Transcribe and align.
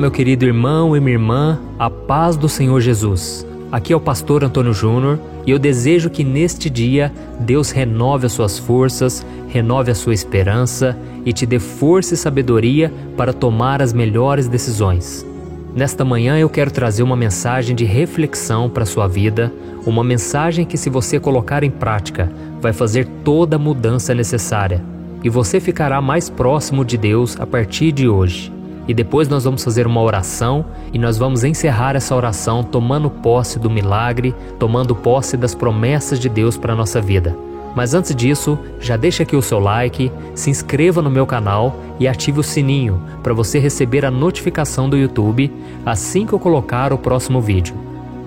meu 0.00 0.10
querido 0.10 0.46
irmão 0.46 0.96
e 0.96 1.00
minha 1.00 1.12
irmã, 1.12 1.60
a 1.78 1.90
paz 1.90 2.34
do 2.34 2.48
Senhor 2.48 2.80
Jesus. 2.80 3.46
Aqui 3.70 3.92
é 3.92 3.96
o 3.96 4.00
pastor 4.00 4.42
Antônio 4.42 4.72
Júnior 4.72 5.20
e 5.46 5.50
eu 5.50 5.58
desejo 5.58 6.08
que 6.08 6.24
neste 6.24 6.70
dia 6.70 7.12
Deus 7.38 7.70
renove 7.70 8.24
as 8.24 8.32
suas 8.32 8.58
forças, 8.58 9.24
renove 9.48 9.90
a 9.90 9.94
sua 9.94 10.14
esperança 10.14 10.96
e 11.24 11.34
te 11.34 11.44
dê 11.44 11.58
força 11.58 12.14
e 12.14 12.16
sabedoria 12.16 12.90
para 13.14 13.34
tomar 13.34 13.82
as 13.82 13.92
melhores 13.92 14.48
decisões. 14.48 15.24
Nesta 15.76 16.02
manhã 16.02 16.38
eu 16.38 16.48
quero 16.48 16.70
trazer 16.70 17.02
uma 17.02 17.14
mensagem 17.14 17.76
de 17.76 17.84
reflexão 17.84 18.70
para 18.70 18.84
a 18.84 18.86
sua 18.86 19.06
vida, 19.06 19.52
uma 19.84 20.02
mensagem 20.02 20.64
que, 20.64 20.78
se 20.78 20.88
você 20.88 21.20
colocar 21.20 21.62
em 21.62 21.70
prática, 21.70 22.32
vai 22.58 22.72
fazer 22.72 23.06
toda 23.22 23.56
a 23.56 23.58
mudança 23.58 24.14
necessária 24.14 24.82
e 25.22 25.28
você 25.28 25.60
ficará 25.60 26.00
mais 26.00 26.30
próximo 26.30 26.86
de 26.86 26.96
Deus 26.96 27.38
a 27.38 27.46
partir 27.46 27.92
de 27.92 28.08
hoje 28.08 28.59
e 28.88 28.94
depois 28.94 29.28
nós 29.28 29.44
vamos 29.44 29.62
fazer 29.62 29.86
uma 29.86 30.00
oração 30.00 30.64
e 30.92 30.98
nós 30.98 31.16
vamos 31.16 31.44
encerrar 31.44 31.96
essa 31.96 32.14
oração 32.14 32.62
tomando 32.62 33.10
posse 33.10 33.58
do 33.58 33.70
milagre, 33.70 34.34
tomando 34.58 34.94
posse 34.94 35.36
das 35.36 35.54
promessas 35.54 36.18
de 36.18 36.28
Deus 36.28 36.56
para 36.56 36.72
a 36.72 36.76
nossa 36.76 37.00
vida. 37.00 37.36
Mas 37.74 37.94
antes 37.94 38.14
disso, 38.14 38.58
já 38.80 38.96
deixa 38.96 39.22
aqui 39.22 39.36
o 39.36 39.42
seu 39.42 39.60
like, 39.60 40.10
se 40.34 40.50
inscreva 40.50 41.00
no 41.00 41.10
meu 41.10 41.26
canal 41.26 41.76
e 42.00 42.08
ative 42.08 42.40
o 42.40 42.42
sininho 42.42 43.00
para 43.22 43.34
você 43.34 43.58
receber 43.58 44.04
a 44.04 44.10
notificação 44.10 44.88
do 44.88 44.96
YouTube 44.96 45.52
assim 45.86 46.26
que 46.26 46.32
eu 46.32 46.38
colocar 46.38 46.92
o 46.92 46.98
próximo 46.98 47.40
vídeo. 47.40 47.74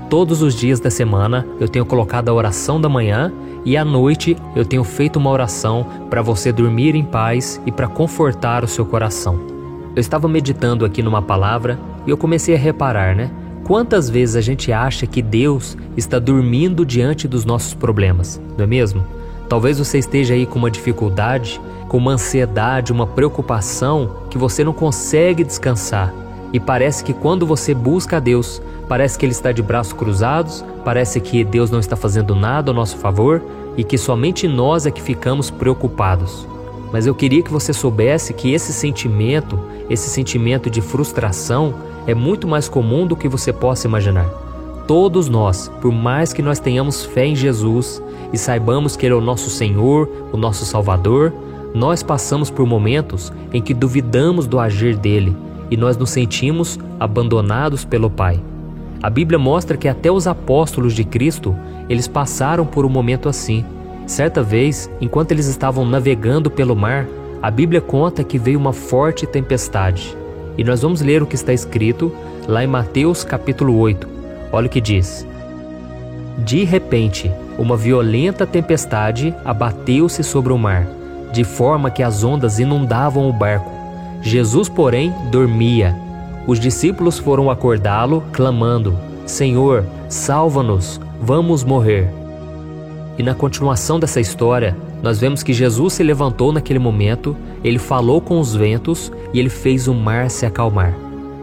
Todos 0.09 0.41
os 0.41 0.55
dias 0.55 0.80
da 0.80 0.89
semana 0.89 1.45
eu 1.59 1.67
tenho 1.67 1.85
colocado 1.85 2.30
a 2.30 2.33
oração 2.33 2.80
da 2.80 2.88
manhã 2.88 3.33
e 3.66 3.75
à 3.75 3.83
noite 3.83 4.38
eu 4.55 4.63
tenho 4.63 4.83
feito 4.83 5.17
uma 5.17 5.30
oração 5.30 5.85
para 6.09 6.22
você 6.22 6.52
dormir 6.52 6.95
em 6.95 7.03
paz 7.03 7.61
e 7.66 7.72
para 7.72 7.88
confortar 7.88 8.63
o 8.63 8.67
seu 8.67 8.85
coração. 8.85 9.52
Eu 9.95 9.99
estava 9.99 10.27
meditando 10.27 10.86
aqui 10.86 11.03
numa 11.03 11.22
palavra 11.22 11.80
e 12.08 12.09
eu 12.09 12.17
comecei 12.17 12.55
a 12.55 12.58
reparar, 12.58 13.16
né? 13.16 13.30
Quantas 13.63 14.09
vezes 14.09 14.36
a 14.36 14.41
gente 14.41 14.72
acha 14.72 15.05
que 15.05 15.22
Deus 15.22 15.77
está 15.95 16.17
dormindo 16.17 16.83
diante 16.83 17.27
dos 17.27 17.45
nossos 17.45 17.75
problemas, 17.75 18.41
não 18.58 18.64
é 18.64 18.67
mesmo? 18.67 19.05
Talvez 19.47 19.77
você 19.77 19.99
esteja 19.99 20.33
aí 20.33 20.47
com 20.47 20.58
uma 20.58 20.71
dificuldade, 20.71 21.61
com 21.88 21.97
uma 21.97 22.14
ansiedade, 22.14 22.91
uma 22.91 23.05
preocupação 23.05 24.23
que 24.31 24.38
você 24.38 24.64
não 24.64 24.73
consegue 24.73 25.44
descansar. 25.44 26.11
E 26.52 26.59
parece 26.59 27.03
que 27.03 27.14
quando 27.14 27.45
você 27.45 27.73
busca 27.75 28.17
a 28.17 28.19
Deus, 28.19 28.59
parece 28.89 29.17
que 29.17 29.25
Ele 29.25 29.31
está 29.31 29.52
de 29.52 29.61
braços 29.61 29.94
cruzados, 29.94 30.66
parece 30.83 31.19
que 31.21 31.44
Deus 31.44 31.69
não 31.69 31.80
está 31.80 31.95
fazendo 31.95 32.36
nada 32.36 32.71
ao 32.71 32.75
nosso 32.75 32.97
favor 32.97 33.44
e 33.77 33.83
que 33.83 33.97
somente 33.97 34.47
nós 34.47 34.88
é 34.88 34.91
que 34.91 35.02
ficamos 35.02 35.52
preocupados. 35.52 36.47
Mas 36.94 37.08
eu 37.08 37.16
queria 37.16 37.41
que 37.41 37.52
você 37.52 37.73
soubesse 37.73 38.36
que 38.36 38.53
esse 38.53 38.72
sentimento, 38.72 39.59
esse 39.89 40.08
sentimento 40.11 40.69
de 40.69 40.80
frustração, 40.80 41.73
é 42.05 42.13
muito 42.13 42.47
mais 42.47 42.69
comum 42.69 43.08
do 43.08 43.16
que 43.16 43.27
você 43.27 43.52
possa 43.52 43.88
imaginar. 43.88 44.30
Todos 44.86 45.27
nós, 45.27 45.71
por 45.81 45.91
mais 45.91 46.33
que 46.33 46.44
nós 46.44 46.59
tenhamos 46.59 47.03
fé 47.03 47.25
em 47.25 47.36
Jesus 47.36 47.99
e 48.31 48.38
saibamos 48.38 48.95
que 48.95 49.08
Ele 49.08 49.16
é 49.16 49.17
o 49.17 49.21
nosso 49.21 49.49
Senhor, 49.49 50.08
o 50.31 50.38
nosso 50.38 50.66
Salvador, 50.66 51.33
nós 51.73 52.03
passamos 52.03 52.52
por 52.52 52.67
momentos 52.67 53.33
em 53.52 53.59
que 53.59 53.73
duvidamos 53.73 54.45
do 54.45 54.59
agir 54.59 54.95
dele 54.95 55.36
e 55.71 55.75
nós 55.75 55.97
nos 55.97 56.11
sentimos 56.11 56.77
abandonados 56.99 57.83
pelo 57.83 58.08
Pai. 58.08 58.39
A 59.02 59.09
Bíblia 59.09 59.39
mostra 59.39 59.77
que 59.77 59.88
até 59.88 60.11
os 60.11 60.27
apóstolos 60.27 60.94
de 60.94 61.03
Cristo, 61.03 61.55
eles 61.89 62.08
passaram 62.08 62.67
por 62.67 62.86
um 62.86 62.89
momento 62.89 63.27
assim. 63.27 63.66
Certa 64.05 64.43
vez, 64.43 64.89
enquanto 64.99 65.31
eles 65.31 65.47
estavam 65.47 65.85
navegando 65.85 66.51
pelo 66.51 66.75
mar, 66.75 67.07
a 67.41 67.49
Bíblia 67.49 67.81
conta 67.81 68.23
que 68.23 68.37
veio 68.37 68.59
uma 68.59 68.73
forte 68.73 69.25
tempestade. 69.25 70.15
E 70.57 70.63
nós 70.63 70.81
vamos 70.81 71.01
ler 71.01 71.23
o 71.23 71.25
que 71.25 71.35
está 71.35 71.53
escrito 71.53 72.11
lá 72.47 72.63
em 72.63 72.67
Mateus 72.67 73.23
capítulo 73.23 73.77
8. 73.77 74.08
Olha 74.52 74.67
o 74.67 74.69
que 74.69 74.81
diz: 74.81 75.25
De 76.39 76.63
repente, 76.63 77.31
uma 77.58 77.77
violenta 77.77 78.45
tempestade 78.45 79.33
abateu-se 79.43 80.23
sobre 80.23 80.53
o 80.53 80.58
mar, 80.58 80.87
de 81.31 81.43
forma 81.43 81.89
que 81.89 82.03
as 82.03 82.23
ondas 82.23 82.59
inundavam 82.59 83.27
o 83.27 83.33
barco. 83.33 83.71
Jesus, 84.21 84.69
porém, 84.69 85.13
dormia. 85.31 85.95
Os 86.45 86.59
discípulos 86.59 87.17
foram 87.17 87.49
acordá-lo, 87.49 88.23
clamando: 88.31 88.97
Senhor, 89.25 89.86
salva-nos, 90.08 90.99
vamos 91.21 91.63
morrer. 91.63 92.23
E 93.17 93.23
na 93.23 93.35
continuação 93.35 93.99
dessa 93.99 94.19
história, 94.19 94.75
nós 95.01 95.19
vemos 95.19 95.43
que 95.43 95.53
Jesus 95.53 95.93
se 95.93 96.03
levantou 96.03 96.51
naquele 96.51 96.79
momento, 96.79 97.35
ele 97.63 97.77
falou 97.77 98.19
com 98.19 98.39
os 98.39 98.55
ventos 98.55 99.11
e 99.33 99.39
ele 99.39 99.49
fez 99.49 99.87
o 99.87 99.93
mar 99.93 100.29
se 100.29 100.45
acalmar. 100.45 100.93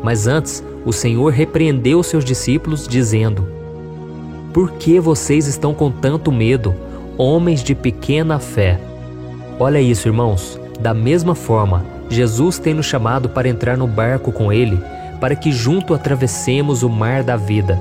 Mas 0.03 0.26
antes, 0.26 0.64
o 0.84 0.92
Senhor 0.92 1.31
repreendeu 1.32 2.03
seus 2.03 2.25
discípulos, 2.25 2.88
dizendo: 2.88 3.47
Por 4.53 4.72
que 4.72 4.98
vocês 4.98 5.47
estão 5.47 5.75
com 5.75 5.91
tanto 5.91 6.32
medo, 6.32 6.75
homens 7.16 7.62
de 7.62 7.75
pequena 7.75 8.38
fé? 8.38 8.81
Olha 9.58 9.81
isso, 9.81 10.08
irmãos. 10.08 10.58
Da 10.81 10.94
mesma 10.94 11.34
forma, 11.34 11.84
Jesus 12.08 12.58
tem 12.58 12.72
nos 12.72 12.87
chamado 12.87 13.28
para 13.28 13.48
entrar 13.48 13.76
no 13.76 13.87
barco 13.87 14.32
com 14.32 14.50
Ele, 14.50 14.81
para 15.20 15.37
que 15.37 15.52
junto 15.52 15.92
atravessemos 15.92 16.82
o 16.82 16.88
mar 16.88 17.22
da 17.22 17.37
vida. 17.37 17.78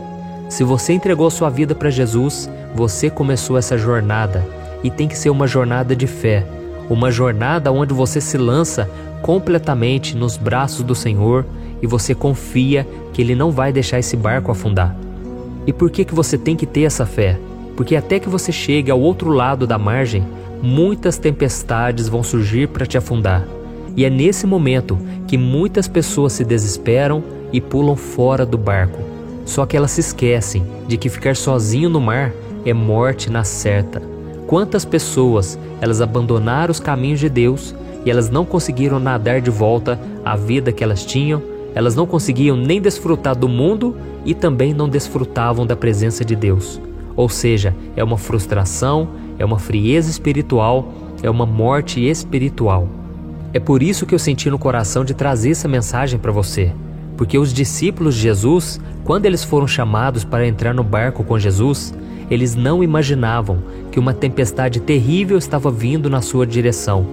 Se 0.50 0.64
você 0.64 0.94
entregou 0.94 1.30
sua 1.30 1.50
vida 1.50 1.74
para 1.74 1.90
Jesus, 1.90 2.50
você 2.74 3.10
começou 3.10 3.58
essa 3.58 3.78
jornada 3.78 4.46
e 4.84 4.90
tem 4.90 5.08
que 5.08 5.18
ser 5.18 5.30
uma 5.30 5.48
jornada 5.48 5.96
de 5.96 6.08
fé, 6.08 6.46
uma 6.90 7.12
jornada 7.12 7.72
onde 7.72 7.94
você 7.94 8.22
se 8.22 8.38
lança 8.38 8.90
completamente 9.22 10.16
nos 10.16 10.38
braços 10.38 10.84
do 10.84 10.96
Senhor 10.96 11.46
e 11.82 11.88
você 11.88 12.16
confia 12.16 12.88
que 13.14 13.22
Ele 13.22 13.36
não 13.36 13.52
vai 13.52 13.72
deixar 13.72 14.00
esse 14.00 14.16
barco 14.16 14.52
afundar. 14.52 14.96
E 15.68 15.74
por 15.74 15.90
que, 15.90 16.06
que 16.06 16.16
você 16.16 16.38
tem 16.38 16.56
que 16.56 16.66
ter 16.66 16.84
essa 16.84 17.06
fé? 17.06 17.38
Porque 17.76 17.96
até 17.96 18.20
que 18.20 18.30
você 18.30 18.52
chegue 18.52 18.92
ao 18.92 19.00
outro 19.00 19.30
lado 19.30 19.68
da 19.68 19.78
margem, 19.78 20.26
muitas 20.62 21.18
tempestades 21.18 22.08
vão 22.08 22.24
surgir 22.24 22.68
para 22.68 22.86
te 22.86 22.98
afundar. 22.98 23.46
E 23.96 24.06
é 24.06 24.10
nesse 24.10 24.46
momento 24.48 24.98
que 25.28 25.38
muitas 25.38 25.88
pessoas 25.88 26.34
se 26.34 26.44
desesperam 26.44 27.24
e 27.52 27.60
pulam 27.60 27.96
fora 27.96 28.46
do 28.46 28.58
barco. 28.58 29.00
Só 29.46 29.66
que 29.66 29.76
elas 29.76 29.92
se 29.92 30.02
esquecem 30.02 30.64
de 30.88 30.98
que 30.98 31.10
ficar 31.10 31.36
sozinho 31.36 31.90
no 31.90 32.00
mar 32.00 32.32
é 32.66 32.74
morte 32.74 33.30
na 33.30 33.44
certa. 33.44 34.02
Quantas 34.48 34.84
pessoas 34.84 35.60
elas 35.80 36.02
abandonaram 36.02 36.72
os 36.72 36.80
caminhos 36.80 37.20
de 37.20 37.30
Deus 37.30 37.76
e 38.06 38.10
elas 38.10 38.30
não 38.30 38.46
conseguiram 38.46 39.00
nadar 39.00 39.42
de 39.42 39.50
volta 39.50 40.00
à 40.26 40.36
vida 40.36 40.72
que 40.72 40.84
elas 40.84 41.06
tinham, 41.06 41.42
elas 41.76 41.96
não 41.96 42.08
conseguiam 42.08 42.58
nem 42.58 42.82
desfrutar 42.82 43.36
do 43.36 43.48
mundo 43.48 43.96
e 44.26 44.34
também 44.34 44.74
não 44.74 44.90
desfrutavam 44.90 45.66
da 45.66 45.76
presença 45.76 46.26
de 46.26 46.36
Deus. 46.36 46.82
Ou 47.16 47.30
seja, 47.30 47.76
é 47.96 48.04
uma 48.04 48.18
frustração, 48.18 49.10
é 49.38 49.46
uma 49.46 49.60
frieza 49.60 50.10
espiritual, 50.10 50.92
é 51.22 51.30
uma 51.30 51.46
morte 51.46 52.00
espiritual. 52.02 52.88
É 53.54 53.60
por 53.60 53.82
isso 53.82 54.06
que 54.06 54.14
eu 54.14 54.20
senti 54.20 54.50
no 54.50 54.60
coração 54.60 55.04
de 55.04 55.14
trazer 55.14 55.52
essa 55.52 55.68
mensagem 55.68 56.20
para 56.20 56.32
você. 56.32 56.72
Porque 57.18 57.38
os 57.38 57.54
discípulos 57.54 58.16
de 58.16 58.22
Jesus, 58.22 58.80
quando 59.04 59.26
eles 59.26 59.44
foram 59.44 59.68
chamados 59.68 60.24
para 60.24 60.48
entrar 60.48 60.74
no 60.74 60.84
barco 60.84 61.24
com 61.24 61.38
Jesus, 61.38 61.94
eles 62.30 62.56
não 62.56 62.84
imaginavam 62.84 63.60
que 63.92 64.00
uma 64.00 64.14
tempestade 64.14 64.80
terrível 64.80 65.38
estava 65.38 65.72
vindo 65.72 66.10
na 66.10 66.22
sua 66.22 66.46
direção, 66.46 67.06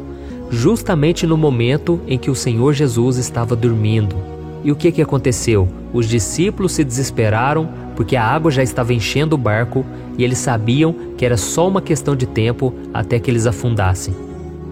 justamente 0.51 1.27
no 1.27 1.37
momento 1.37 2.01
em 2.07 2.19
que 2.19 2.31
o 2.31 2.35
Senhor 2.35 2.73
Jesus 2.73 3.17
estava 3.17 3.57
dormindo. 3.57 4.17
E 4.63 4.73
o 4.73 4.77
que, 4.77 4.91
que 4.91 5.03
aconteceu? 5.03 5.69
Os 5.93 6.09
discípulos 6.09 6.73
se 6.73 6.85
desesperaram 6.85 7.69
porque 7.95 8.17
a 8.17 8.25
água 8.25 8.51
já 8.51 8.63
estava 8.63 8.93
enchendo 8.93 9.35
o 9.35 9.39
barco 9.39 9.85
e 10.19 10.25
eles 10.25 10.39
sabiam 10.39 10.95
que 11.17 11.25
era 11.25 11.37
só 11.37 11.69
uma 11.69 11.81
questão 11.81 12.15
de 12.15 12.27
tempo 12.27 12.75
até 12.93 13.19
que 13.19 13.31
eles 13.31 13.47
afundassem. 13.47 14.15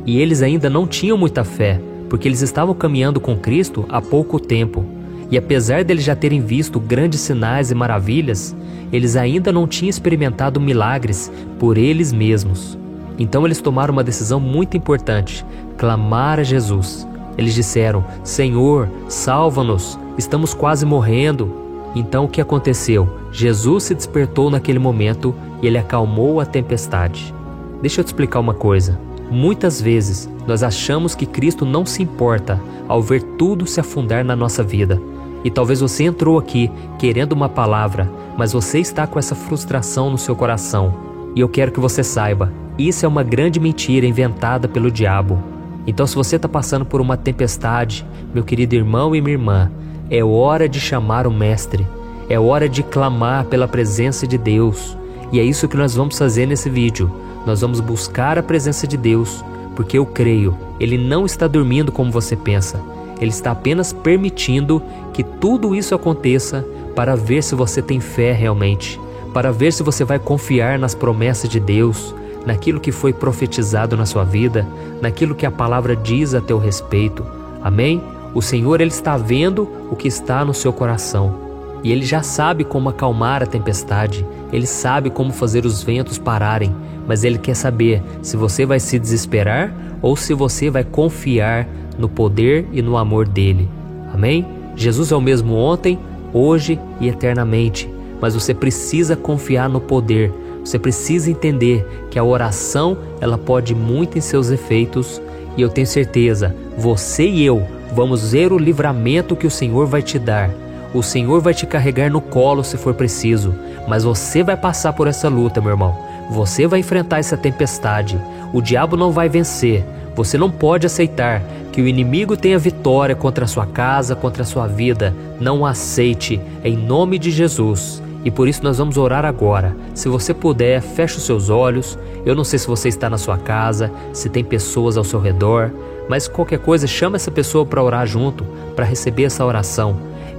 E 0.04 0.18
eles 0.20 0.42
ainda 0.42 0.68
não 0.68 0.86
tinham 0.86 1.16
muita 1.16 1.44
fé, 1.44 1.80
porque 2.10 2.28
eles 2.28 2.42
estavam 2.42 2.74
caminhando 2.74 3.20
com 3.20 3.36
Cristo 3.36 3.86
há 3.88 4.02
pouco 4.02 4.38
tempo. 4.38 4.84
E 5.30 5.38
apesar 5.38 5.82
deles 5.84 6.04
já 6.04 6.14
terem 6.14 6.40
visto 6.40 6.78
grandes 6.78 7.20
sinais 7.20 7.70
e 7.70 7.74
maravilhas, 7.74 8.54
eles 8.94 9.16
ainda 9.16 9.50
não 9.50 9.66
tinham 9.66 9.90
experimentado 9.90 10.60
milagres 10.60 11.30
por 11.58 11.76
eles 11.76 12.12
mesmos. 12.12 12.78
Então 13.18 13.44
eles 13.44 13.60
tomaram 13.60 13.92
uma 13.92 14.04
decisão 14.04 14.38
muito 14.38 14.76
importante: 14.76 15.44
clamar 15.76 16.38
a 16.38 16.44
Jesus. 16.44 17.04
Eles 17.36 17.54
disseram: 17.54 18.04
Senhor, 18.22 18.88
salva-nos, 19.08 19.98
estamos 20.16 20.54
quase 20.54 20.86
morrendo. 20.86 21.52
Então 21.96 22.26
o 22.26 22.28
que 22.28 22.40
aconteceu? 22.40 23.18
Jesus 23.32 23.82
se 23.82 23.96
despertou 23.96 24.48
naquele 24.48 24.78
momento 24.78 25.34
e 25.60 25.66
ele 25.66 25.78
acalmou 25.78 26.38
a 26.38 26.46
tempestade. 26.46 27.34
Deixa 27.82 28.00
eu 28.00 28.04
te 28.04 28.08
explicar 28.08 28.38
uma 28.38 28.54
coisa. 28.54 28.96
Muitas 29.28 29.80
vezes 29.80 30.30
nós 30.46 30.62
achamos 30.62 31.16
que 31.16 31.26
Cristo 31.26 31.64
não 31.64 31.84
se 31.84 32.00
importa 32.00 32.60
ao 32.86 33.02
ver 33.02 33.22
tudo 33.36 33.66
se 33.66 33.80
afundar 33.80 34.24
na 34.24 34.36
nossa 34.36 34.62
vida. 34.62 35.00
E 35.44 35.50
talvez 35.50 35.80
você 35.80 36.04
entrou 36.04 36.38
aqui 36.38 36.70
querendo 36.98 37.32
uma 37.32 37.48
palavra, 37.48 38.10
mas 38.36 38.52
você 38.52 38.80
está 38.80 39.06
com 39.06 39.18
essa 39.18 39.34
frustração 39.34 40.10
no 40.10 40.16
seu 40.16 40.34
coração. 40.34 40.94
E 41.36 41.40
eu 41.40 41.48
quero 41.48 41.70
que 41.70 41.78
você 41.78 42.02
saiba: 42.02 42.50
isso 42.78 43.04
é 43.04 43.08
uma 43.08 43.22
grande 43.22 43.60
mentira 43.60 44.06
inventada 44.06 44.66
pelo 44.66 44.90
diabo. 44.90 45.38
Então, 45.86 46.06
se 46.06 46.14
você 46.14 46.36
está 46.36 46.48
passando 46.48 46.86
por 46.86 47.00
uma 47.00 47.16
tempestade, 47.16 48.06
meu 48.32 48.42
querido 48.42 48.74
irmão 48.74 49.14
e 49.14 49.20
minha 49.20 49.34
irmã, 49.34 49.70
é 50.10 50.24
hora 50.24 50.66
de 50.66 50.80
chamar 50.80 51.26
o 51.26 51.30
Mestre, 51.30 51.86
é 52.28 52.40
hora 52.40 52.68
de 52.68 52.82
clamar 52.82 53.44
pela 53.44 53.68
presença 53.68 54.26
de 54.26 54.38
Deus. 54.38 54.96
E 55.30 55.38
é 55.38 55.42
isso 55.42 55.68
que 55.68 55.76
nós 55.76 55.94
vamos 55.94 56.16
fazer 56.16 56.46
nesse 56.46 56.70
vídeo. 56.70 57.10
Nós 57.44 57.60
vamos 57.60 57.80
buscar 57.80 58.38
a 58.38 58.42
presença 58.42 58.86
de 58.86 58.96
Deus, 58.96 59.44
porque 59.76 59.98
eu 59.98 60.06
creio, 60.06 60.56
Ele 60.80 60.96
não 60.96 61.26
está 61.26 61.46
dormindo 61.46 61.92
como 61.92 62.10
você 62.10 62.34
pensa. 62.34 62.80
Ele 63.20 63.30
está 63.30 63.52
apenas 63.52 63.92
permitindo 63.92 64.82
que 65.12 65.22
tudo 65.22 65.74
isso 65.74 65.94
aconteça 65.94 66.64
para 66.94 67.16
ver 67.16 67.42
se 67.42 67.54
você 67.54 67.80
tem 67.82 68.00
fé 68.00 68.32
realmente, 68.32 69.00
para 69.32 69.52
ver 69.52 69.72
se 69.72 69.82
você 69.82 70.04
vai 70.04 70.18
confiar 70.18 70.78
nas 70.78 70.94
promessas 70.94 71.48
de 71.48 71.58
Deus, 71.58 72.14
naquilo 72.46 72.80
que 72.80 72.92
foi 72.92 73.12
profetizado 73.12 73.96
na 73.96 74.06
sua 74.06 74.24
vida, 74.24 74.66
naquilo 75.00 75.34
que 75.34 75.46
a 75.46 75.50
palavra 75.50 75.96
diz 75.96 76.34
a 76.34 76.40
teu 76.40 76.58
respeito. 76.58 77.24
Amém? 77.62 78.02
O 78.34 78.42
Senhor 78.42 78.80
ele 78.80 78.90
está 78.90 79.16
vendo 79.16 79.68
o 79.90 79.96
que 79.96 80.08
está 80.08 80.44
no 80.44 80.52
seu 80.52 80.72
coração. 80.72 81.42
E 81.82 81.92
ele 81.92 82.04
já 82.04 82.22
sabe 82.22 82.64
como 82.64 82.88
acalmar 82.88 83.42
a 83.42 83.46
tempestade, 83.46 84.26
ele 84.52 84.66
sabe 84.66 85.10
como 85.10 85.32
fazer 85.32 85.66
os 85.66 85.82
ventos 85.82 86.16
pararem, 86.16 86.74
mas 87.06 87.24
ele 87.24 87.38
quer 87.38 87.54
saber 87.54 88.02
se 88.22 88.36
você 88.36 88.64
vai 88.64 88.80
se 88.80 88.98
desesperar 88.98 89.72
ou 90.00 90.16
se 90.16 90.32
você 90.32 90.70
vai 90.70 90.82
confiar 90.82 91.68
no 91.98 92.08
poder 92.08 92.66
e 92.72 92.82
no 92.82 92.96
amor 92.96 93.26
dele. 93.26 93.68
Amém? 94.12 94.46
Jesus 94.76 95.12
é 95.12 95.16
o 95.16 95.20
mesmo 95.20 95.54
ontem, 95.54 95.98
hoje 96.32 96.78
e 97.00 97.08
eternamente, 97.08 97.88
mas 98.20 98.34
você 98.34 98.52
precisa 98.52 99.16
confiar 99.16 99.68
no 99.68 99.80
poder. 99.80 100.32
Você 100.64 100.78
precisa 100.78 101.30
entender 101.30 101.86
que 102.10 102.18
a 102.18 102.24
oração, 102.24 102.96
ela 103.20 103.36
pode 103.36 103.74
muito 103.74 104.16
em 104.16 104.20
seus 104.20 104.50
efeitos, 104.50 105.20
e 105.56 105.62
eu 105.62 105.68
tenho 105.68 105.86
certeza, 105.86 106.54
você 106.76 107.26
e 107.26 107.44
eu 107.44 107.62
vamos 107.94 108.32
ver 108.32 108.52
o 108.52 108.58
livramento 108.58 109.36
que 109.36 109.46
o 109.46 109.50
Senhor 109.50 109.86
vai 109.86 110.02
te 110.02 110.18
dar. 110.18 110.50
O 110.92 111.02
Senhor 111.02 111.40
vai 111.40 111.54
te 111.54 111.66
carregar 111.66 112.10
no 112.10 112.20
colo 112.20 112.64
se 112.64 112.76
for 112.76 112.94
preciso, 112.94 113.54
mas 113.86 114.04
você 114.04 114.42
vai 114.42 114.56
passar 114.56 114.92
por 114.92 115.06
essa 115.06 115.28
luta, 115.28 115.60
meu 115.60 115.70
irmão. 115.70 115.96
Você 116.30 116.66
vai 116.66 116.80
enfrentar 116.80 117.18
essa 117.18 117.36
tempestade. 117.36 118.18
O 118.52 118.60
diabo 118.60 118.96
não 118.96 119.10
vai 119.10 119.28
vencer. 119.28 119.84
Você 120.14 120.38
não 120.38 120.50
pode 120.50 120.86
aceitar 120.86 121.42
que 121.72 121.82
o 121.82 121.88
inimigo 121.88 122.36
tenha 122.36 122.58
vitória 122.58 123.16
contra 123.16 123.44
a 123.44 123.48
sua 123.48 123.66
casa, 123.66 124.14
contra 124.14 124.42
a 124.42 124.46
sua 124.46 124.66
vida. 124.66 125.14
Não 125.40 125.66
aceite, 125.66 126.40
em 126.62 126.76
nome 126.76 127.18
de 127.18 127.30
Jesus. 127.30 128.02
E 128.24 128.30
por 128.30 128.48
isso 128.48 128.62
nós 128.62 128.78
vamos 128.78 128.96
orar 128.96 129.24
agora. 129.24 129.76
Se 129.92 130.08
você 130.08 130.32
puder, 130.32 130.80
feche 130.80 131.18
os 131.18 131.24
seus 131.24 131.50
olhos. 131.50 131.98
Eu 132.24 132.34
não 132.34 132.44
sei 132.44 132.58
se 132.58 132.66
você 132.66 132.88
está 132.88 133.10
na 133.10 133.18
sua 133.18 133.36
casa, 133.36 133.90
se 134.12 134.30
tem 134.30 134.42
pessoas 134.42 134.96
ao 134.96 135.04
seu 135.04 135.20
redor, 135.20 135.70
mas 136.08 136.28
qualquer 136.28 136.58
coisa, 136.58 136.86
chama 136.86 137.16
essa 137.16 137.30
pessoa 137.30 137.66
para 137.66 137.82
orar 137.82 138.06
junto, 138.06 138.44
para 138.74 138.84
receber 138.84 139.24
essa 139.24 139.44
oração. 139.44 139.96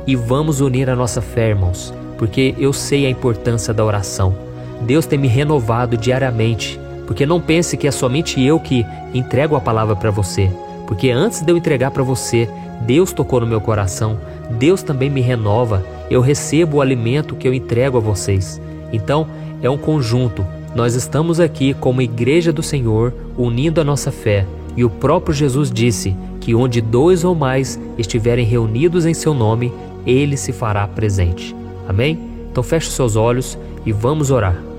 E 0.08 0.16
vamos 0.16 0.62
unir 0.62 0.90
a 0.90 0.96
nossa 0.96 1.22
fé, 1.22 1.50
irmãos, 1.50 1.94
porque 2.18 2.56
eu 2.58 2.72
sei 2.74 3.06
a 3.06 3.10
importância 3.10 3.74
da 3.74 3.84
oração. 3.84 4.36
Deus 4.82 5.06
tem 5.06 5.18
me 5.18 5.28
renovado 5.28 5.98
diariamente, 5.98 6.80
porque 7.06 7.26
não 7.26 7.40
pense 7.40 7.78
que 7.78 7.88
é 7.88 7.92
somente 7.92 8.42
eu 8.42 8.60
que 8.60 8.86
entrego 9.14 9.56
a 9.56 9.62
palavra 9.62 9.96
para 9.96 10.12
você. 10.12 10.50
Porque 10.88 11.10
antes 11.10 11.42
de 11.42 11.52
eu 11.52 11.58
entregar 11.58 11.92
para 11.92 12.04
você, 12.04 12.50
Deus 12.82 13.12
tocou 13.12 13.40
no 13.40 13.48
meu 13.48 13.62
coração, 13.62 14.20
Deus 14.52 14.84
também 14.84 15.10
me 15.10 15.22
renova, 15.22 15.84
eu 16.10 16.22
recebo 16.22 16.78
o 16.78 16.82
alimento 16.82 17.36
que 17.36 17.48
eu 17.48 17.54
entrego 17.54 17.98
a 17.98 18.02
vocês. 18.02 18.62
Então, 18.92 19.28
é 19.62 19.70
um 19.70 19.78
conjunto. 19.78 20.46
Nós 20.76 20.94
estamos 20.94 21.40
aqui 21.40 21.74
como 21.74 22.02
igreja 22.02 22.52
do 22.52 22.62
Senhor, 22.62 23.14
unindo 23.38 23.82
a 23.82 23.84
nossa 23.84 24.12
fé. 24.12 24.46
E 24.76 24.84
o 24.84 24.90
próprio 24.90 25.34
Jesus 25.34 25.72
disse 25.72 26.16
que 26.42 26.54
onde 26.54 26.82
dois 26.82 27.24
ou 27.24 27.34
mais 27.34 27.80
estiverem 27.98 28.46
reunidos 28.46 29.06
em 29.06 29.14
seu 29.14 29.34
nome, 29.34 29.74
ele 30.06 30.38
se 30.38 30.52
fará 30.52 30.88
presente. 30.88 31.56
Amém? 31.88 32.20
Então 32.52 32.64
feche 32.64 32.92
seus 32.92 33.16
olhos 33.16 33.58
e 33.86 33.92
vamos 33.92 34.32
orar. 34.32 34.75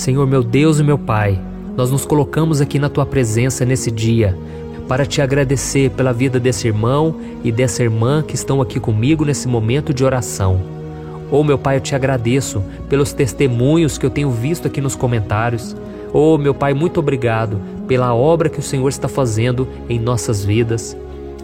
Senhor 0.00 0.26
meu 0.26 0.42
Deus 0.42 0.80
e 0.80 0.82
meu 0.82 0.96
Pai, 0.96 1.38
nós 1.76 1.90
nos 1.90 2.06
colocamos 2.06 2.62
aqui 2.62 2.78
na 2.78 2.88
tua 2.88 3.04
presença 3.04 3.66
nesse 3.66 3.90
dia 3.90 4.34
para 4.88 5.04
te 5.04 5.20
agradecer 5.20 5.90
pela 5.90 6.10
vida 6.10 6.40
desse 6.40 6.66
irmão 6.66 7.16
e 7.44 7.52
dessa 7.52 7.82
irmã 7.82 8.22
que 8.22 8.34
estão 8.34 8.62
aqui 8.62 8.80
comigo 8.80 9.26
nesse 9.26 9.46
momento 9.46 9.92
de 9.92 10.02
oração. 10.02 10.58
Oh, 11.30 11.44
meu 11.44 11.58
Pai, 11.58 11.76
eu 11.76 11.82
te 11.82 11.94
agradeço 11.94 12.64
pelos 12.88 13.12
testemunhos 13.12 13.98
que 13.98 14.06
eu 14.06 14.10
tenho 14.10 14.30
visto 14.30 14.66
aqui 14.66 14.80
nos 14.80 14.96
comentários. 14.96 15.76
Oh, 16.14 16.38
meu 16.38 16.54
Pai, 16.54 16.72
muito 16.72 16.98
obrigado 16.98 17.60
pela 17.86 18.14
obra 18.14 18.48
que 18.48 18.58
o 18.58 18.62
Senhor 18.62 18.88
está 18.88 19.06
fazendo 19.06 19.68
em 19.86 19.98
nossas 19.98 20.42
vidas. 20.42 20.96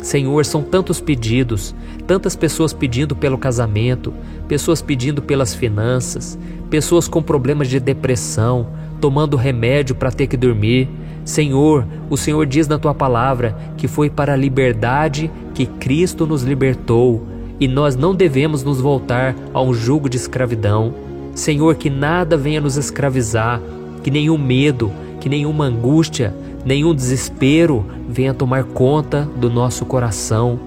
Senhor, 0.03 0.45
são 0.45 0.63
tantos 0.63 1.01
pedidos, 1.01 1.75
tantas 2.07 2.37
pessoas 2.37 2.73
pedindo 2.73 3.17
pelo 3.17 3.39
casamento, 3.39 4.13
pessoas 4.47 4.81
pedindo 4.81 5.23
pelas 5.23 5.55
finanças, 5.55 6.39
pessoas 6.71 7.09
com 7.09 7.23
problemas 7.23 7.69
de 7.69 7.81
depressão, 7.81 8.69
tomando 9.01 9.37
remédio 9.37 9.95
para 9.95 10.11
ter 10.11 10.27
que 10.27 10.37
dormir, 10.37 10.89
Senhor, 11.27 11.85
o 12.09 12.17
Senhor 12.17 12.47
diz 12.47 12.69
na 12.69 12.79
tua 12.79 12.95
palavra 12.95 13.57
que 13.77 13.89
foi 13.89 14.09
para 14.09 14.35
a 14.35 14.37
liberdade 14.37 15.29
que 15.55 15.67
Cristo 15.67 16.25
nos 16.25 16.45
libertou 16.45 17.27
e 17.59 17.67
nós 17.67 17.97
não 17.97 18.15
devemos 18.15 18.63
nos 18.63 18.81
voltar 18.81 19.35
a 19.53 19.61
um 19.61 19.75
jugo 19.75 20.09
de 20.09 20.17
escravidão. 20.17 20.95
Senhor, 21.35 21.75
que 21.75 21.91
nada 21.91 22.37
venha 22.37 22.61
nos 22.61 22.77
escravizar, 22.77 23.61
que 24.05 24.11
nenhum 24.11 24.39
medo, 24.39 24.93
que 25.21 25.29
nenhuma 25.29 25.65
angústia, 25.65 26.33
nenhum 26.67 26.93
desespero 26.93 27.87
venha 28.09 28.35
tomar 28.35 28.65
conta 28.65 29.27
do 29.37 29.49
nosso 29.49 29.87
coração. 29.87 30.59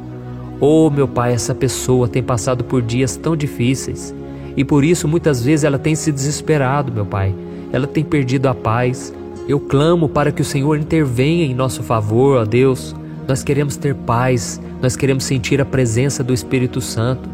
Oh, 0.62 0.90
meu 0.90 1.08
Pai, 1.08 1.34
essa 1.34 1.54
pessoa 1.54 2.08
tem 2.08 2.24
passado 2.24 2.64
por 2.64 2.82
dias 2.82 3.18
tão 3.18 3.36
difíceis 3.36 4.16
e 4.56 4.64
por 4.64 4.84
isso 4.84 5.08
muitas 5.08 5.44
vezes 5.44 5.64
ela 5.64 5.78
tem 5.78 5.96
se 5.96 6.12
desesperado, 6.12 6.92
meu 6.92 7.06
Pai. 7.06 7.36
Ela 7.72 7.86
tem 7.86 8.04
perdido 8.04 8.48
a 8.48 8.56
paz, 8.56 9.14
eu 9.48 9.60
clamo 9.60 10.10
para 10.10 10.32
que 10.32 10.42
o 10.42 10.46
Senhor 10.46 10.78
intervenha 10.78 11.46
em 11.46 11.54
nosso 11.54 11.84
favor, 11.84 12.38
ó 12.38 12.46
Deus. 12.46 12.96
Nós 13.28 13.44
queremos 13.44 13.76
ter 13.76 13.94
paz, 13.94 14.60
nós 14.82 14.96
queremos 14.96 15.24
sentir 15.24 15.62
a 15.62 15.66
presença 15.66 16.24
do 16.24 16.34
Espírito 16.34 16.82
Santo. 16.82 17.30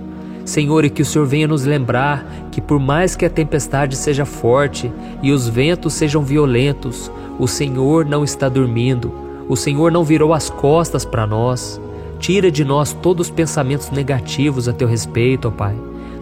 Senhor, 0.45 0.85
e 0.85 0.89
que 0.89 1.01
o 1.01 1.05
Senhor 1.05 1.25
venha 1.25 1.47
nos 1.47 1.65
lembrar 1.65 2.25
que, 2.51 2.61
por 2.61 2.79
mais 2.79 3.15
que 3.15 3.25
a 3.25 3.29
tempestade 3.29 3.97
seja 3.97 4.25
forte 4.25 4.91
e 5.21 5.31
os 5.31 5.49
ventos 5.49 5.93
sejam 5.93 6.21
violentos, 6.21 7.11
o 7.37 7.47
Senhor 7.47 8.05
não 8.05 8.23
está 8.23 8.47
dormindo, 8.47 9.11
o 9.49 9.55
Senhor 9.55 9.91
não 9.91 10.03
virou 10.03 10.33
as 10.33 10.49
costas 10.49 11.03
para 11.03 11.27
nós. 11.27 11.81
Tira 12.19 12.49
de 12.49 12.63
nós 12.63 12.93
todos 12.93 13.27
os 13.27 13.33
pensamentos 13.33 13.89
negativos 13.89 14.69
a 14.69 14.73
teu 14.73 14.87
respeito, 14.87 15.47
ó 15.47 15.51
Pai, 15.51 15.75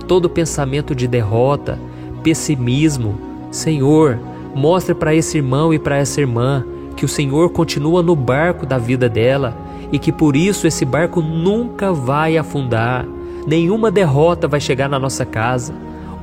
todo 0.08 0.30
pensamento 0.30 0.96
de 0.96 1.08
derrota, 1.08 1.78
pessimismo. 2.24 3.16
Senhor, 3.52 4.20
Mostre 4.54 4.94
para 4.94 5.16
esse 5.16 5.38
irmão 5.38 5.74
e 5.74 5.80
para 5.80 5.98
essa 5.98 6.22
irmã 6.22 6.64
que 6.96 7.06
o 7.06 7.08
Senhor 7.08 7.50
continua 7.50 8.04
no 8.04 8.16
barco 8.16 8.66
da 8.66 8.78
vida 8.78 9.10
dela 9.10 9.58
e 9.92 9.98
que 9.98 10.12
por 10.12 10.36
isso 10.36 10.68
esse 10.68 10.86
barco 10.86 11.22
nunca 11.22 11.92
vai 11.92 12.38
afundar, 12.38 13.06
nenhuma 13.46 13.92
derrota 13.92 14.48
vai 14.48 14.60
chegar 14.60 14.90
na 14.90 15.00
nossa 15.00 15.26
casa. 15.26 15.74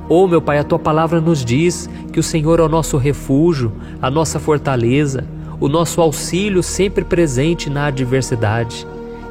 Oh, 0.09 0.27
meu 0.27 0.43
Pai, 0.43 0.59
a 0.59 0.65
tua 0.65 0.79
palavra 0.79 1.21
nos 1.21 1.45
diz 1.45 1.89
que 2.13 2.19
o 2.19 2.23
Senhor 2.23 2.59
é 2.59 2.63
o 2.63 2.69
nosso 2.69 2.97
refúgio, 2.97 3.73
a 4.03 4.11
nossa 4.11 4.41
fortaleza, 4.41 5.25
o 5.61 5.69
nosso 5.69 6.01
auxílio 6.01 6.63
sempre 6.63 7.05
presente 7.05 7.71
na 7.71 7.87
adversidade. 7.87 8.87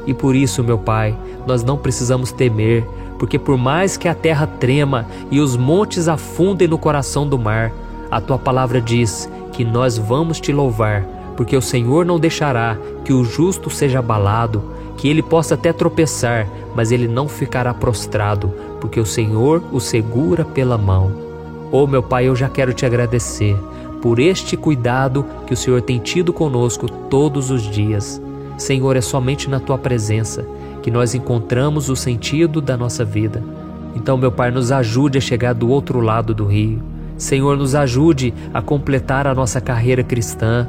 E 0.06 0.14
por 0.14 0.34
isso, 0.34 0.64
meu 0.64 0.78
Pai, 0.78 1.14
nós 1.46 1.62
não 1.62 1.76
precisamos 1.76 2.32
temer, 2.32 2.84
porque 3.18 3.38
por 3.38 3.58
mais 3.58 3.96
que 3.96 4.08
a 4.08 4.14
terra 4.14 4.46
trema 4.46 5.06
e 5.30 5.40
os 5.40 5.56
montes 5.56 6.08
afundem 6.08 6.66
no 6.66 6.78
coração 6.78 7.28
do 7.28 7.38
mar, 7.38 7.70
a 8.10 8.20
tua 8.20 8.38
palavra 8.38 8.80
diz 8.80 9.30
que 9.52 9.64
nós 9.64 9.98
vamos 9.98 10.40
te 10.40 10.52
louvar, 10.52 11.04
porque 11.36 11.56
o 11.56 11.62
Senhor 11.62 12.06
não 12.06 12.18
deixará 12.18 12.78
que 13.04 13.12
o 13.12 13.24
justo 13.24 13.68
seja 13.68 13.98
abalado, 13.98 14.62
que 15.00 15.08
ele 15.08 15.22
possa 15.22 15.54
até 15.54 15.72
tropeçar, 15.72 16.46
mas 16.76 16.92
ele 16.92 17.08
não 17.08 17.26
ficará 17.26 17.72
prostrado, 17.72 18.52
porque 18.82 19.00
o 19.00 19.06
Senhor 19.06 19.64
o 19.72 19.80
segura 19.80 20.44
pela 20.44 20.76
mão. 20.76 21.10
Oh, 21.72 21.86
meu 21.86 22.02
Pai, 22.02 22.28
eu 22.28 22.36
já 22.36 22.50
quero 22.50 22.74
te 22.74 22.84
agradecer 22.84 23.56
por 24.02 24.18
este 24.18 24.58
cuidado 24.58 25.24
que 25.46 25.54
o 25.54 25.56
Senhor 25.56 25.80
tem 25.80 25.98
tido 25.98 26.34
conosco 26.34 26.86
todos 26.86 27.50
os 27.50 27.62
dias. 27.62 28.20
Senhor, 28.58 28.94
é 28.94 29.00
somente 29.00 29.48
na 29.48 29.58
tua 29.58 29.78
presença 29.78 30.46
que 30.82 30.90
nós 30.90 31.14
encontramos 31.14 31.88
o 31.88 31.96
sentido 31.96 32.60
da 32.60 32.76
nossa 32.76 33.02
vida. 33.02 33.42
Então, 33.94 34.18
meu 34.18 34.30
Pai, 34.30 34.50
nos 34.50 34.70
ajude 34.70 35.16
a 35.16 35.20
chegar 35.20 35.54
do 35.54 35.70
outro 35.70 36.00
lado 36.00 36.34
do 36.34 36.44
rio 36.44 36.82
Senhor, 37.20 37.54
nos 37.54 37.74
ajude 37.74 38.32
a 38.52 38.62
completar 38.62 39.26
a 39.26 39.34
nossa 39.34 39.60
carreira 39.60 40.02
cristã. 40.02 40.66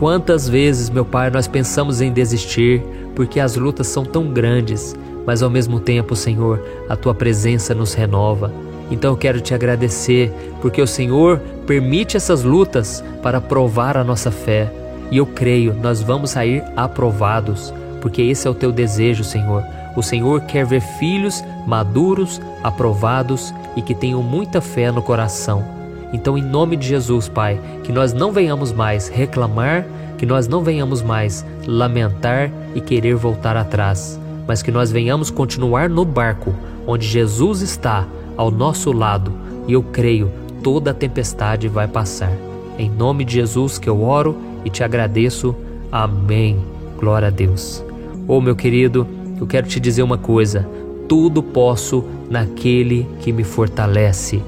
Quantas 0.00 0.48
vezes, 0.48 0.90
meu 0.90 1.04
Pai, 1.04 1.30
nós 1.30 1.46
pensamos 1.46 2.00
em 2.00 2.12
desistir 2.12 2.82
porque 3.14 3.40
as 3.40 3.56
lutas 3.56 3.86
são 3.86 4.04
tão 4.04 4.32
grandes, 4.32 4.96
mas 5.26 5.42
ao 5.42 5.50
mesmo 5.50 5.78
tempo, 5.80 6.16
Senhor, 6.16 6.62
a 6.88 6.96
tua 6.96 7.14
presença 7.14 7.74
nos 7.74 7.94
renova. 7.94 8.52
Então 8.90 9.12
eu 9.12 9.16
quero 9.16 9.40
te 9.40 9.54
agradecer 9.54 10.32
porque 10.60 10.82
o 10.82 10.86
Senhor 10.86 11.38
permite 11.66 12.16
essas 12.16 12.42
lutas 12.42 13.02
para 13.22 13.40
provar 13.40 13.96
a 13.96 14.04
nossa 14.04 14.30
fé. 14.30 14.72
E 15.10 15.16
eu 15.16 15.26
creio, 15.26 15.74
nós 15.74 16.00
vamos 16.00 16.30
sair 16.30 16.62
aprovados, 16.76 17.72
porque 18.00 18.22
esse 18.22 18.46
é 18.46 18.50
o 18.50 18.54
teu 18.54 18.72
desejo, 18.72 19.24
Senhor. 19.24 19.62
O 19.96 20.02
Senhor 20.02 20.40
quer 20.42 20.64
ver 20.64 20.80
filhos 20.80 21.44
maduros, 21.66 22.40
aprovados 22.62 23.54
e 23.76 23.82
que 23.82 23.94
tenham 23.94 24.22
muita 24.22 24.60
fé 24.60 24.90
no 24.90 25.02
coração. 25.02 25.64
Então, 26.12 26.36
em 26.36 26.42
nome 26.42 26.76
de 26.76 26.86
Jesus, 26.86 27.28
Pai, 27.28 27.58
que 27.84 27.92
nós 27.92 28.12
não 28.12 28.32
venhamos 28.32 28.72
mais 28.72 29.08
reclamar, 29.08 29.86
que 30.22 30.26
nós 30.26 30.46
não 30.46 30.62
venhamos 30.62 31.02
mais 31.02 31.44
lamentar 31.66 32.48
e 32.76 32.80
querer 32.80 33.16
voltar 33.16 33.56
atrás, 33.56 34.20
mas 34.46 34.62
que 34.62 34.70
nós 34.70 34.92
venhamos 34.92 35.32
continuar 35.32 35.90
no 35.90 36.04
barco 36.04 36.54
onde 36.86 37.08
Jesus 37.08 37.60
está 37.60 38.06
ao 38.36 38.48
nosso 38.48 38.92
lado 38.92 39.32
e 39.66 39.72
eu 39.72 39.82
creio 39.82 40.30
toda 40.62 40.92
a 40.92 40.94
tempestade 40.94 41.66
vai 41.66 41.88
passar. 41.88 42.30
Em 42.78 42.88
nome 42.88 43.24
de 43.24 43.32
Jesus 43.32 43.80
que 43.80 43.90
eu 43.90 44.00
oro 44.00 44.38
e 44.64 44.70
te 44.70 44.84
agradeço. 44.84 45.56
Amém. 45.90 46.56
Glória 47.00 47.26
a 47.26 47.32
Deus. 47.32 47.84
Oh, 48.28 48.40
meu 48.40 48.54
querido, 48.54 49.04
eu 49.40 49.46
quero 49.48 49.66
te 49.66 49.80
dizer 49.80 50.04
uma 50.04 50.18
coisa: 50.18 50.68
tudo 51.08 51.42
posso 51.42 52.04
naquele 52.30 53.08
que 53.18 53.32
me 53.32 53.42
fortalece. 53.42 54.40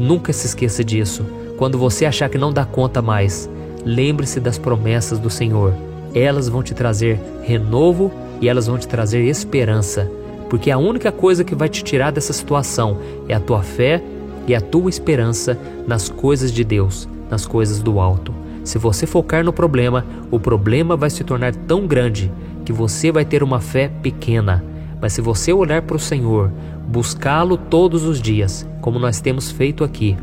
Nunca 0.00 0.32
se 0.32 0.46
esqueça 0.46 0.82
disso. 0.82 1.22
Quando 1.58 1.76
você 1.76 2.06
achar 2.06 2.30
que 2.30 2.38
não 2.38 2.50
dá 2.50 2.64
conta 2.64 3.02
mais, 3.02 3.46
lembre-se 3.88 4.38
das 4.38 4.58
promessas 4.58 5.18
do 5.18 5.30
Senhor. 5.30 5.72
Elas 6.14 6.48
vão 6.48 6.62
te 6.62 6.74
trazer 6.74 7.18
renovo 7.42 8.12
e 8.40 8.48
elas 8.48 8.66
vão 8.66 8.76
te 8.76 8.86
trazer 8.86 9.24
esperança, 9.24 10.10
porque 10.50 10.70
a 10.70 10.78
única 10.78 11.10
coisa 11.10 11.42
que 11.42 11.54
vai 11.54 11.68
te 11.68 11.82
tirar 11.82 12.12
dessa 12.12 12.32
situação 12.32 12.98
é 13.26 13.34
a 13.34 13.40
tua 13.40 13.62
fé 13.62 14.02
e 14.46 14.54
a 14.54 14.60
tua 14.60 14.90
esperança 14.90 15.58
nas 15.86 16.08
coisas 16.08 16.52
de 16.52 16.62
Deus, 16.64 17.08
nas 17.30 17.46
coisas 17.46 17.80
do 17.80 17.98
alto. 17.98 18.32
Se 18.62 18.76
você 18.76 19.06
focar 19.06 19.42
no 19.42 19.52
problema, 19.52 20.04
o 20.30 20.38
problema 20.38 20.94
vai 20.94 21.08
se 21.08 21.24
tornar 21.24 21.54
tão 21.54 21.86
grande 21.86 22.30
que 22.66 22.72
você 22.72 23.10
vai 23.10 23.24
ter 23.24 23.42
uma 23.42 23.60
fé 23.60 23.90
pequena. 24.02 24.62
Mas 25.00 25.14
se 25.14 25.22
você 25.22 25.52
olhar 25.52 25.80
para 25.82 25.96
o 25.96 26.00
Senhor, 26.00 26.50
buscá-lo 26.86 27.56
todos 27.56 28.04
os 28.04 28.20
dias, 28.20 28.68
como 28.82 28.98
nós 28.98 29.20
temos 29.20 29.50
feito 29.50 29.82
aqui, 29.82 30.16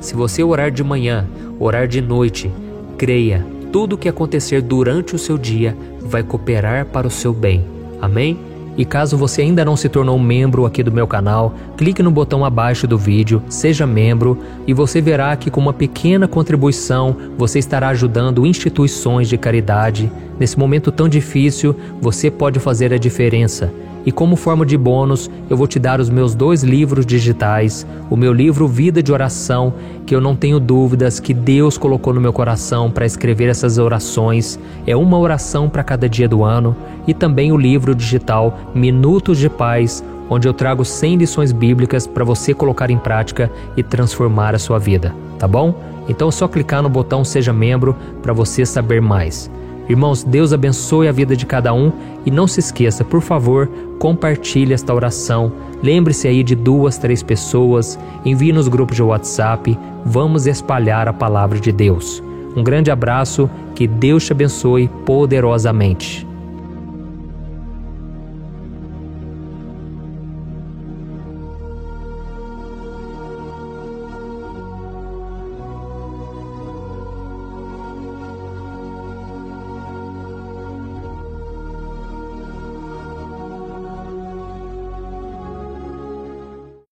se 0.00 0.14
você 0.14 0.42
orar 0.42 0.72
de 0.72 0.82
manhã, 0.82 1.26
orar 1.58 1.86
de 1.86 2.00
noite, 2.00 2.50
creia, 2.94 3.46
tudo 3.72 3.94
o 3.94 3.98
que 3.98 4.08
acontecer 4.08 4.62
durante 4.62 5.14
o 5.14 5.18
seu 5.18 5.36
dia 5.36 5.76
vai 6.00 6.22
cooperar 6.22 6.86
para 6.86 7.06
o 7.06 7.10
seu 7.10 7.32
bem. 7.32 7.64
Amém? 8.00 8.38
E 8.76 8.84
caso 8.84 9.16
você 9.16 9.42
ainda 9.42 9.64
não 9.64 9.76
se 9.76 9.88
tornou 9.88 10.18
membro 10.18 10.66
aqui 10.66 10.82
do 10.82 10.90
meu 10.90 11.06
canal, 11.06 11.54
clique 11.76 12.02
no 12.02 12.10
botão 12.10 12.44
abaixo 12.44 12.86
do 12.86 12.98
vídeo, 12.98 13.42
seja 13.48 13.86
membro 13.86 14.38
e 14.66 14.74
você 14.74 15.00
verá 15.00 15.34
que 15.36 15.50
com 15.50 15.60
uma 15.60 15.72
pequena 15.72 16.26
contribuição 16.26 17.16
você 17.38 17.58
estará 17.58 17.88
ajudando 17.88 18.44
instituições 18.44 19.28
de 19.28 19.38
caridade. 19.38 20.10
Nesse 20.40 20.58
momento 20.58 20.90
tão 20.90 21.08
difícil, 21.08 21.76
você 22.00 22.30
pode 22.30 22.58
fazer 22.58 22.92
a 22.92 22.98
diferença. 22.98 23.72
E 24.06 24.12
como 24.12 24.36
forma 24.36 24.66
de 24.66 24.76
bônus, 24.76 25.30
eu 25.48 25.56
vou 25.56 25.66
te 25.66 25.78
dar 25.78 26.00
os 26.00 26.10
meus 26.10 26.34
dois 26.34 26.62
livros 26.62 27.06
digitais, 27.06 27.86
o 28.10 28.16
meu 28.16 28.32
livro 28.32 28.68
Vida 28.68 29.02
de 29.02 29.12
Oração, 29.12 29.72
que 30.06 30.14
eu 30.14 30.20
não 30.20 30.36
tenho 30.36 30.60
dúvidas 30.60 31.18
que 31.18 31.32
Deus 31.32 31.78
colocou 31.78 32.12
no 32.12 32.20
meu 32.20 32.32
coração 32.32 32.90
para 32.90 33.06
escrever 33.06 33.48
essas 33.48 33.78
orações. 33.78 34.58
É 34.86 34.94
uma 34.94 35.18
oração 35.18 35.68
para 35.68 35.82
cada 35.82 36.08
dia 36.08 36.28
do 36.28 36.44
ano, 36.44 36.76
e 37.06 37.14
também 37.14 37.52
o 37.52 37.56
livro 37.56 37.94
digital 37.94 38.58
Minutos 38.74 39.38
de 39.38 39.48
Paz, 39.48 40.04
onde 40.28 40.48
eu 40.48 40.52
trago 40.52 40.84
100 40.84 41.16
lições 41.16 41.52
bíblicas 41.52 42.06
para 42.06 42.24
você 42.24 42.54
colocar 42.54 42.90
em 42.90 42.98
prática 42.98 43.50
e 43.76 43.82
transformar 43.82 44.54
a 44.54 44.58
sua 44.58 44.78
vida, 44.78 45.14
tá 45.38 45.46
bom? 45.46 45.74
Então 46.08 46.28
é 46.28 46.32
só 46.32 46.46
clicar 46.46 46.82
no 46.82 46.88
botão 46.88 47.24
Seja 47.24 47.52
Membro 47.52 47.96
para 48.22 48.32
você 48.32 48.66
saber 48.66 49.00
mais. 49.00 49.50
Irmãos, 49.88 50.24
Deus 50.24 50.52
abençoe 50.52 51.08
a 51.08 51.12
vida 51.12 51.36
de 51.36 51.44
cada 51.44 51.74
um 51.74 51.92
e 52.24 52.30
não 52.30 52.46
se 52.46 52.58
esqueça, 52.58 53.04
por 53.04 53.20
favor, 53.20 53.68
compartilhe 54.04 54.74
esta 54.74 54.92
oração. 54.92 55.50
Lembre-se 55.82 56.28
aí 56.28 56.42
de 56.42 56.54
duas, 56.54 56.98
três 56.98 57.22
pessoas, 57.22 57.98
envie 58.22 58.52
nos 58.52 58.68
grupos 58.68 58.96
de 58.96 59.02
WhatsApp. 59.02 59.78
Vamos 60.04 60.46
espalhar 60.46 61.08
a 61.08 61.12
palavra 61.14 61.58
de 61.58 61.72
Deus. 61.72 62.22
Um 62.54 62.62
grande 62.62 62.90
abraço, 62.90 63.48
que 63.74 63.86
Deus 63.86 64.26
te 64.26 64.32
abençoe 64.32 64.88
poderosamente. 65.06 66.33